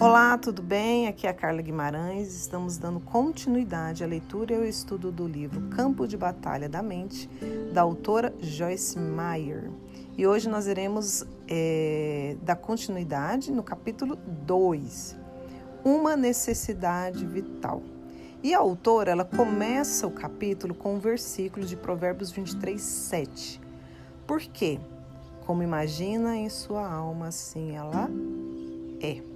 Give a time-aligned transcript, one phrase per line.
[0.00, 1.08] Olá, tudo bem?
[1.08, 2.32] Aqui é a Carla Guimarães.
[2.32, 7.28] Estamos dando continuidade à leitura e ao estudo do livro Campo de Batalha da Mente,
[7.72, 9.68] da autora Joyce Meyer.
[10.16, 15.16] E hoje nós iremos é, dar continuidade no capítulo 2,
[15.84, 17.82] Uma Necessidade Vital.
[18.40, 23.60] E a autora, ela começa o capítulo com um versículo de Provérbios 23, 7.
[24.28, 24.78] Por quê?
[25.44, 28.08] Como imagina em sua alma, assim ela
[29.00, 29.27] é.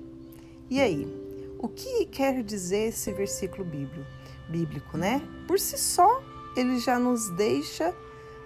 [0.72, 1.06] E aí,
[1.58, 4.06] o que quer dizer esse versículo bíblico,
[4.48, 5.20] bíblico, né?
[5.46, 6.22] Por si só,
[6.56, 7.94] ele já nos deixa,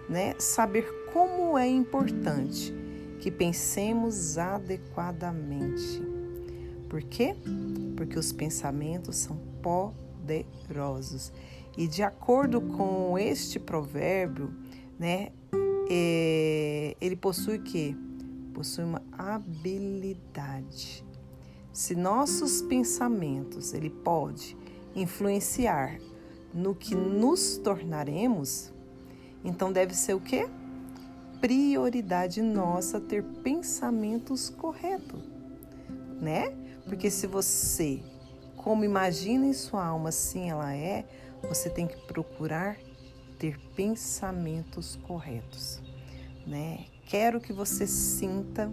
[0.08, 2.74] né, saber como é importante
[3.20, 6.02] que pensemos adequadamente.
[6.88, 7.36] Por quê?
[7.96, 11.32] Porque os pensamentos são poderosos.
[11.78, 14.52] E de acordo com este provérbio,
[14.98, 15.28] né,
[15.88, 17.94] é, ele possui o quê?
[18.52, 21.05] Possui uma habilidade
[21.76, 24.56] se nossos pensamentos ele pode
[24.94, 25.98] influenciar
[26.54, 28.72] no que nos tornaremos,
[29.44, 30.48] então deve ser o quê?
[31.38, 35.20] Prioridade nossa ter pensamentos corretos,
[36.18, 36.50] né?
[36.86, 38.00] Porque se você,
[38.56, 41.04] como imagina em sua alma, assim ela é,
[41.46, 42.78] você tem que procurar
[43.38, 45.82] ter pensamentos corretos,
[46.46, 46.86] né?
[47.04, 48.72] Quero que você sinta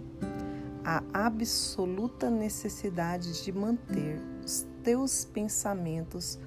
[0.84, 6.38] a absoluta necessidade de manter os teus pensamentos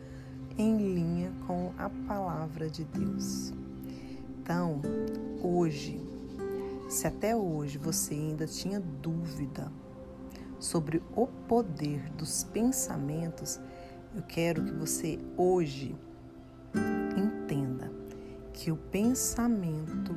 [0.58, 3.52] em linha com a palavra de Deus.
[4.40, 4.80] Então,
[5.42, 6.00] hoje,
[6.88, 9.72] se até hoje você ainda tinha dúvida
[10.60, 13.60] sobre o poder dos pensamentos,
[14.16, 15.96] eu quero que você hoje
[17.18, 17.92] entenda
[18.54, 20.16] que o pensamento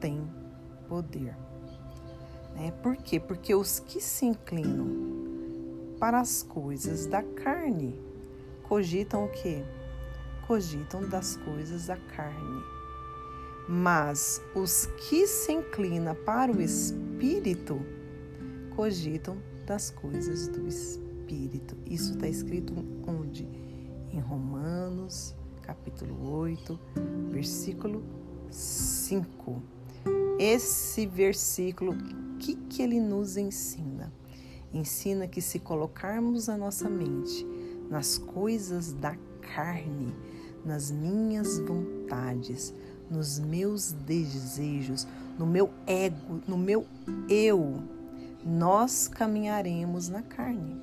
[0.00, 0.26] tem
[0.88, 1.45] poder.
[2.56, 2.72] Né?
[2.82, 3.20] Por quê?
[3.20, 4.88] Porque os que se inclinam
[6.00, 7.98] para as coisas da carne
[8.62, 9.62] cogitam o quê?
[10.46, 12.62] Cogitam das coisas da carne.
[13.68, 17.80] Mas os que se inclinam para o espírito
[18.74, 19.36] cogitam
[19.66, 21.76] das coisas do espírito.
[21.84, 22.72] Isso está escrito
[23.06, 23.44] onde?
[24.12, 26.78] Em Romanos, capítulo 8,
[27.28, 28.02] versículo
[28.50, 29.62] 5.
[30.38, 31.96] Esse versículo
[32.46, 34.12] que, que ele nos ensina?
[34.72, 37.44] Ensina que se colocarmos a nossa mente
[37.90, 40.14] nas coisas da carne,
[40.64, 42.72] nas minhas vontades,
[43.10, 46.86] nos meus desejos, no meu ego, no meu
[47.28, 47.82] eu,
[48.44, 50.80] nós caminharemos na carne.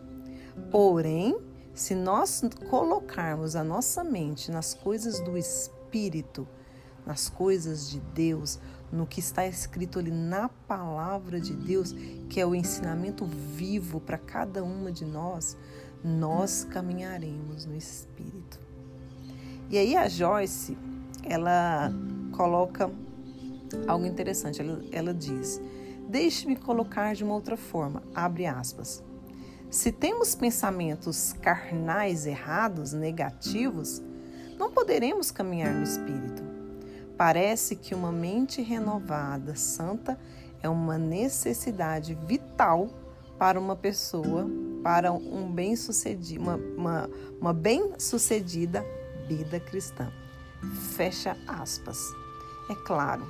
[0.70, 1.38] Porém,
[1.74, 6.46] se nós colocarmos a nossa mente nas coisas do espírito,
[7.06, 8.60] nas coisas de Deus,
[8.94, 11.94] no que está escrito ali na palavra de Deus,
[12.30, 15.58] que é o ensinamento vivo para cada uma de nós,
[16.04, 18.60] nós caminharemos no Espírito.
[19.70, 20.78] E aí a Joyce,
[21.24, 21.92] ela
[22.34, 22.92] coloca
[23.88, 24.62] algo interessante.
[24.62, 25.60] Ela, ela diz:
[26.08, 28.04] Deixe-me colocar de uma outra forma.
[28.14, 29.04] Abre aspas.
[29.72, 34.04] Se temos pensamentos carnais errados, negativos,
[34.60, 36.33] não poderemos caminhar no Espírito.
[37.18, 40.20] Parece que uma mente renovada, santa,
[40.62, 42.90] é uma necessidade vital
[43.38, 44.50] para uma pessoa,
[44.82, 47.10] para um bem sucedido, uma, uma,
[47.40, 48.86] uma bem sucedida
[49.28, 50.12] vida cristã.
[50.96, 52.00] Fecha aspas.
[52.70, 53.28] É claro,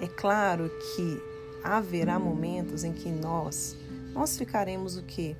[0.00, 1.22] é claro que
[1.64, 3.76] haverá momentos em que nós,
[4.12, 5.36] nós ficaremos o que?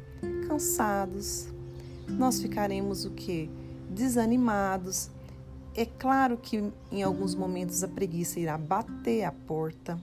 [0.48, 1.48] Cansados,
[2.08, 3.50] nós ficaremos o que?
[3.90, 5.10] Desanimados,
[5.74, 9.98] é claro que em alguns momentos a preguiça irá bater a porta,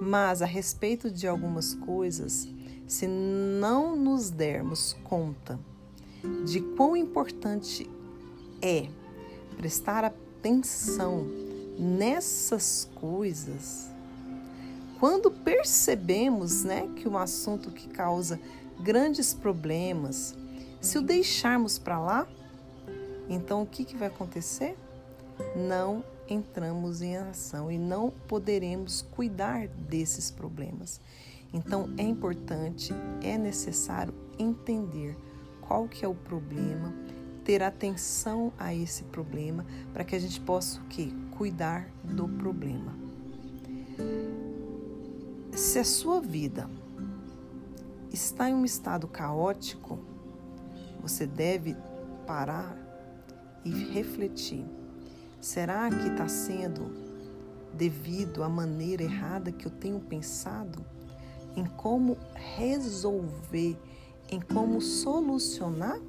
[0.00, 2.48] mas a respeito de algumas coisas,
[2.88, 5.58] se não nos dermos conta
[6.44, 7.88] de quão importante
[8.60, 8.88] é
[9.56, 11.24] prestar atenção
[11.78, 13.88] nessas coisas,
[14.98, 18.40] quando percebemos né, que um assunto que causa
[18.80, 20.34] grandes problemas,
[20.80, 22.26] se o deixarmos para lá,
[23.28, 24.76] então o que, que vai acontecer?
[25.54, 31.00] Não entramos em ação e não poderemos cuidar desses problemas.
[31.52, 32.92] Então é importante,
[33.22, 35.16] é necessário entender
[35.60, 36.92] qual que é o problema,
[37.44, 41.08] ter atenção a esse problema para que a gente possa o quê?
[41.36, 42.94] Cuidar do problema.
[45.52, 46.68] Se a sua vida
[48.12, 49.98] está em um estado caótico,
[51.00, 51.76] você deve
[52.26, 52.76] parar
[53.64, 54.64] e refletir
[55.40, 56.90] Será que está sendo
[57.72, 60.84] devido à maneira errada que eu tenho pensado
[61.54, 63.78] em como resolver
[64.30, 66.00] em como solucionar,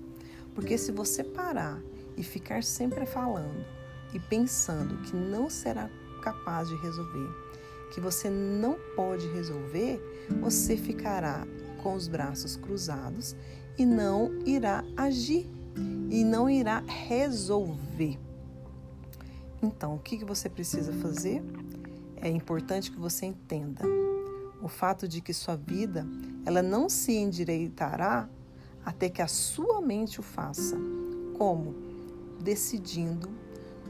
[0.55, 1.81] porque se você parar
[2.15, 3.65] e ficar sempre falando
[4.13, 5.89] e pensando que não será
[6.21, 7.29] capaz de resolver,
[7.93, 10.01] que você não pode resolver,
[10.41, 11.45] você ficará
[11.81, 13.35] com os braços cruzados
[13.77, 15.47] e não irá agir
[16.09, 18.17] e não irá resolver.
[19.67, 21.43] Então, o que você precisa fazer?
[22.15, 23.83] É importante que você entenda
[24.61, 26.07] o fato de que sua vida
[26.45, 28.29] ela não se endireitará
[28.85, 30.77] até que a sua mente o faça.
[31.37, 31.75] Como?
[32.39, 33.29] Decidindo,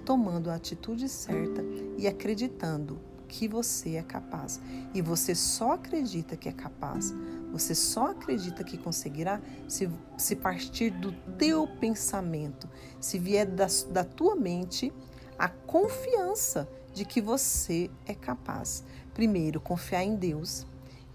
[0.03, 1.63] tomando a atitude certa
[1.95, 4.59] e acreditando que você é capaz.
[4.95, 7.13] E você só acredita que é capaz,
[7.51, 9.88] você só acredita que conseguirá se,
[10.18, 12.68] se partir do teu pensamento,
[13.00, 14.91] se vier da, da tua mente
[15.38, 18.84] a confiança de que você é capaz.
[19.13, 20.66] Primeiro, confiar em Deus,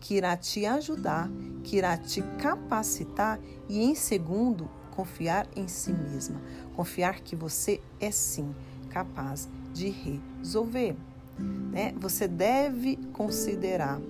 [0.00, 1.30] que irá te ajudar,
[1.64, 3.38] que irá te capacitar,
[3.68, 6.40] e em segundo, confiar em si mesma,
[6.76, 8.54] confiar que você é sim
[8.90, 10.96] capaz de resolver.
[11.38, 11.94] Né?
[11.98, 14.00] Você deve considerar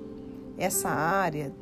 [0.59, 1.53] essa área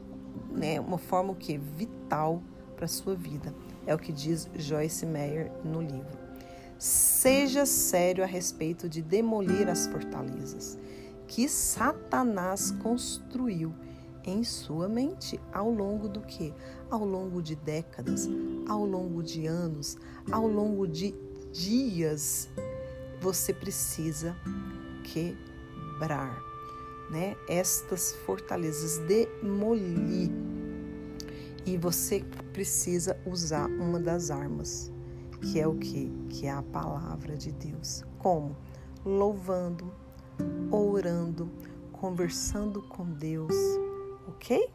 [0.50, 2.42] né, uma forma que vital
[2.76, 3.54] para sua vida.
[3.86, 6.19] É o que diz Joyce Meyer no livro.
[6.80, 10.78] Seja sério a respeito de demolir as fortalezas
[11.28, 13.74] que Satanás construiu
[14.24, 16.54] em sua mente ao longo do que?
[16.88, 18.26] Ao longo de décadas,
[18.66, 19.98] ao longo de anos,
[20.32, 21.14] ao longo de
[21.52, 22.48] dias.
[23.20, 24.34] Você precisa
[25.04, 26.40] quebrar,
[27.10, 27.36] né?
[27.46, 30.30] Estas fortalezas demolir.
[31.66, 32.24] E você
[32.54, 34.90] precisa usar uma das armas
[35.40, 36.10] que é o que?
[36.28, 38.04] Que é a palavra de Deus.
[38.18, 38.56] Como?
[39.04, 39.92] Louvando,
[40.70, 41.50] orando,
[41.92, 43.54] conversando com Deus,
[44.28, 44.68] ok?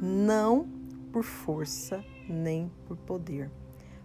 [0.00, 0.68] Não
[1.12, 3.50] por força nem por poder,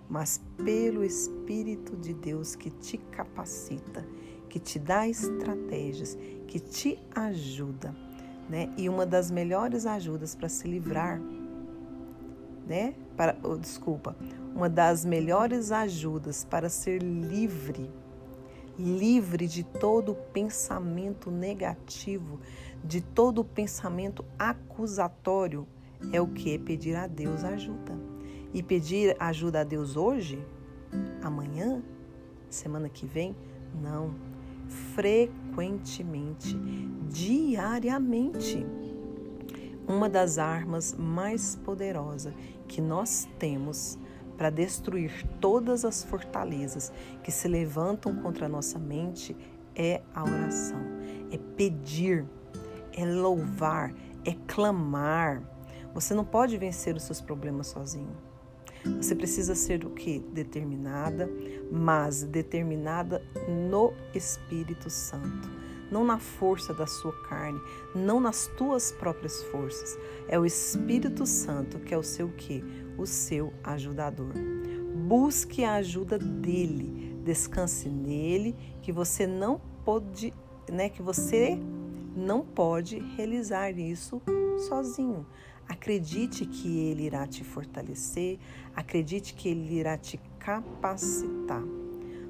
[0.10, 4.06] mas pelo Espírito de Deus que te capacita,
[4.50, 6.18] que te dá estratégias,
[6.48, 7.96] que te ajuda,
[8.50, 8.74] né?
[8.78, 11.22] E uma das melhores ajudas para se livrar,
[12.66, 12.96] né?
[13.16, 14.16] Para, oh, desculpa,
[14.56, 17.92] uma das melhores ajudas para ser livre,
[18.80, 22.40] livre de todo pensamento negativo,
[22.82, 25.68] de todo pensamento acusatório,
[26.14, 26.58] é o que?
[26.58, 28.00] Pedir a Deus ajuda.
[28.54, 30.42] E pedir ajuda a Deus hoje,
[31.22, 31.84] amanhã,
[32.50, 33.36] semana que vem?
[33.82, 34.16] Não.
[34.94, 36.58] Frequentemente,
[37.10, 38.66] diariamente.
[39.86, 42.34] Uma das armas mais poderosas
[42.68, 44.00] que nós temos
[44.38, 46.92] para destruir todas as fortalezas
[47.24, 49.36] que se levantam contra a nossa mente
[49.76, 50.82] é a oração,
[51.32, 52.26] é pedir,
[52.94, 53.94] é louvar,
[54.24, 55.42] é clamar.
[55.94, 58.16] Você não pode vencer os seus problemas sozinho.
[58.98, 60.20] Você precisa ser o que?
[60.20, 61.30] Determinada,
[61.72, 65.50] mas determinada no Espírito Santo,
[65.92, 67.60] não na força da sua carne,
[67.96, 69.98] não nas tuas próprias forças.
[70.28, 72.64] É o Espírito Santo que é o seu que?
[72.98, 74.34] O seu ajudador.
[75.08, 80.34] Busque a ajuda dele, descanse nele, que você não pode,
[80.72, 81.60] né, que você
[82.16, 84.22] não pode realizar isso
[84.68, 85.26] sozinho.
[85.68, 88.40] Acredite que ele irá te fortalecer,
[88.76, 91.64] acredite que ele irá te capacitar.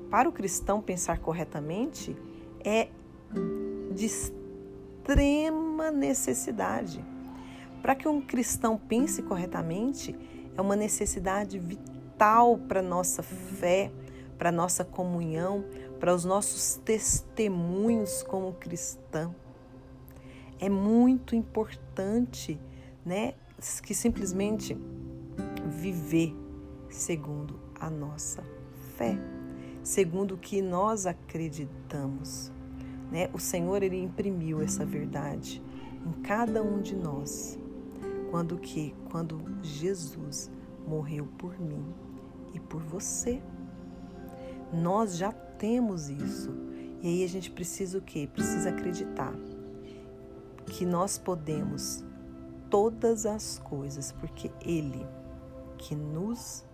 [0.10, 2.16] Para o cristão pensar corretamente
[2.63, 2.88] é
[3.94, 7.04] de extrema necessidade.
[7.82, 10.16] Para que um cristão pense corretamente,
[10.58, 13.92] é uma necessidade vital para nossa fé,
[14.38, 15.66] para nossa comunhão,
[16.00, 19.36] para os nossos testemunhos como cristão.
[20.60, 22.60] É muito importante,
[23.06, 23.34] né,
[23.84, 24.78] que simplesmente
[25.66, 26.36] viver
[26.90, 28.44] segundo a nossa
[28.96, 29.18] fé,
[29.84, 32.52] segundo o que nós acreditamos,
[33.12, 33.30] né?
[33.34, 35.62] O Senhor ele imprimiu essa verdade
[36.06, 37.60] em cada um de nós.
[38.29, 38.94] Quando que?
[39.10, 40.51] Quando Jesus
[40.88, 41.94] morreu por mim
[42.53, 43.41] e por você.
[44.72, 46.51] Nós já temos isso.
[47.01, 48.27] E aí a gente precisa o quê?
[48.32, 49.34] Precisa acreditar
[50.65, 52.03] que nós podemos
[52.70, 55.05] todas as coisas, porque Ele
[55.77, 56.65] que nos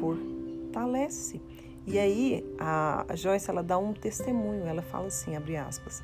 [0.00, 1.40] fortalece.
[1.86, 6.02] E aí a Joyce ela dá um testemunho, ela fala assim, abre aspas: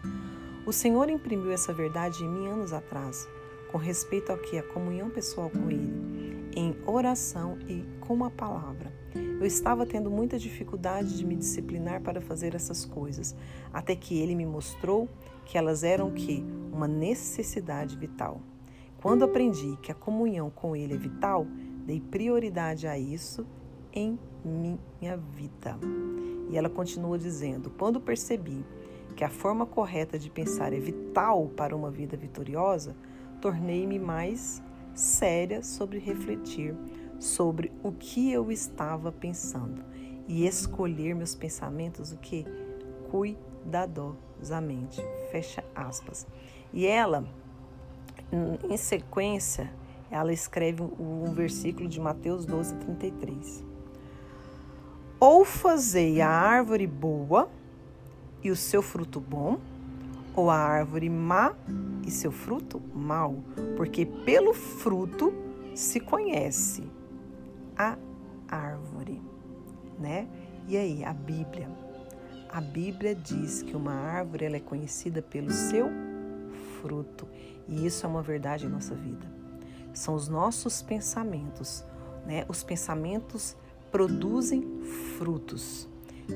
[0.66, 3.26] O Senhor imprimiu essa verdade em mim anos atrás
[3.72, 4.58] com respeito ao que?
[4.58, 5.90] A comunhão pessoal com Ele,
[6.54, 8.92] em oração e com a palavra.
[9.14, 13.34] Eu estava tendo muita dificuldade de me disciplinar para fazer essas coisas,
[13.72, 15.08] até que Ele me mostrou
[15.44, 16.44] que elas eram que?
[16.72, 18.40] Uma necessidade vital.
[19.00, 21.46] Quando aprendi que a comunhão com Ele é vital,
[21.84, 23.44] Dei prioridade a isso
[23.92, 25.76] em minha vida.
[26.48, 28.64] E ela continua dizendo: quando percebi
[29.16, 32.96] que a forma correta de pensar é vital para uma vida vitoriosa,
[33.42, 34.62] tornei-me mais
[34.94, 36.74] séria sobre refletir
[37.18, 39.84] sobre o que eu estava pensando
[40.26, 42.44] e escolher meus pensamentos o que
[43.10, 45.00] cuidadosamente.
[45.30, 46.26] Fecha aspas.
[46.72, 47.24] E ela,
[48.68, 49.72] em sequência,
[50.10, 53.64] ela escreve um versículo de Mateus 12, 33.
[55.20, 57.48] Ou fazei a árvore boa
[58.42, 59.58] e o seu fruto bom,
[60.34, 61.54] ou a árvore má
[62.06, 63.42] e seu fruto mau,
[63.76, 65.32] porque pelo fruto
[65.74, 66.84] se conhece
[67.76, 67.96] a
[68.48, 69.20] árvore,
[69.98, 70.28] né?
[70.68, 71.68] E aí, a Bíblia.
[72.48, 75.88] A Bíblia diz que uma árvore ela é conhecida pelo seu
[76.80, 77.26] fruto,
[77.68, 79.26] e isso é uma verdade em nossa vida.
[79.94, 81.84] São os nossos pensamentos,
[82.26, 82.44] né?
[82.48, 83.56] Os pensamentos
[83.90, 84.80] produzem
[85.18, 85.88] frutos.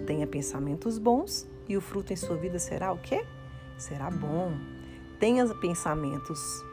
[0.07, 3.25] Tenha pensamentos bons e o fruto em sua vida será o quê?
[3.76, 4.52] Será bom.
[5.18, 6.64] Tenha pensamentos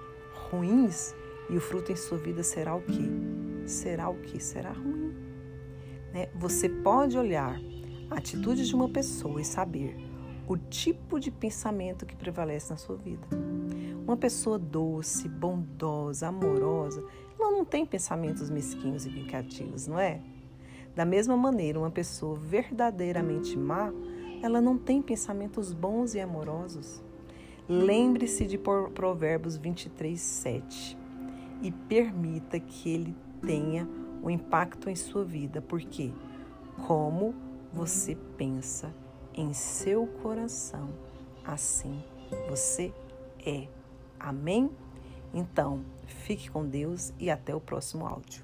[0.49, 1.13] ruins
[1.49, 3.09] e o fruto em sua vida será o quê?
[3.65, 4.39] Será o quê?
[4.39, 5.13] Será ruim.
[6.13, 6.29] Né?
[6.35, 7.59] Você pode olhar
[8.09, 9.95] a atitude de uma pessoa e saber
[10.47, 13.27] o tipo de pensamento que prevalece na sua vida.
[14.05, 17.03] Uma pessoa doce, bondosa, amorosa,
[17.39, 20.21] ela não tem pensamentos mesquinhos e vingativos, não é?
[20.95, 23.91] Da mesma maneira, uma pessoa verdadeiramente má,
[24.43, 27.01] ela não tem pensamentos bons e amorosos.
[27.67, 30.97] Lembre-se de Provérbios 23, 7
[31.61, 33.87] e permita que ele tenha
[34.21, 36.11] um impacto em sua vida, porque
[36.85, 37.33] como
[37.71, 38.93] você pensa
[39.33, 40.89] em seu coração,
[41.45, 42.03] assim
[42.49, 42.93] você
[43.45, 43.67] é.
[44.19, 44.69] Amém?
[45.33, 48.43] Então, fique com Deus e até o próximo áudio.